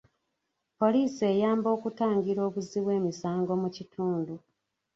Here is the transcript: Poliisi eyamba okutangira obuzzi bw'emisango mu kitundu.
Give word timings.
Poliisi 0.79 1.21
eyamba 1.33 1.67
okutangira 1.75 2.39
obuzzi 2.47 2.79
bw'emisango 2.83 3.53
mu 3.61 3.69
kitundu. 3.75 4.33